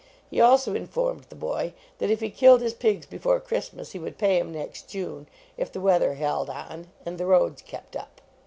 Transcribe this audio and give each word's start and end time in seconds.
He 0.31 0.41
also 0.41 0.73
informed 0.73 1.25
the 1.25 1.35
boy 1.35 1.73
that 1.99 2.09
if 2.09 2.21
he 2.21 2.31
killed 2.31 2.61
his 2.61 2.73
pigs 2.73 3.05
before 3.05 3.39
Christmas 3.39 3.91
he 3.91 3.99
would 3.99 4.17
pay 4.17 4.39
him 4.39 4.51
next 4.51 4.87
June, 4.87 5.27
if 5.57 5.71
the 5.71 5.79
weather 5.79 6.15
held 6.15 6.49
on 6.49 6.87
and 7.05 7.19
the 7.19 7.27
roads 7.27 7.61
kept 7.61 7.95
up. 7.95 8.19